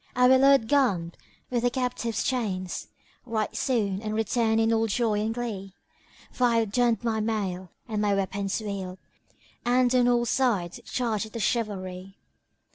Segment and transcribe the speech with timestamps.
[0.15, 1.13] I will load Gharib
[1.51, 5.75] with the captive's chains * Right soon, and return in all joy and glee;
[6.31, 8.97] For I've donned my mail and my weapons wield
[9.31, 12.17] * And on all sides charge at the chivalry."